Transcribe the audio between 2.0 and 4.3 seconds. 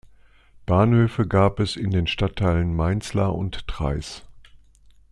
Stadtteilen Mainzlar und Treis.